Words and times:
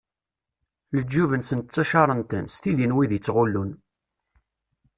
Leǧyub-nsen 0.95 1.59
ttaččaren-ten, 1.61 2.45
s 2.47 2.55
tidi 2.63 2.85
n 2.87 2.95
wid 2.95 3.11
i 3.17 3.19
ttɣullun. 3.19 3.71